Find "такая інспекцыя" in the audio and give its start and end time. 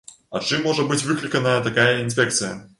1.71-2.55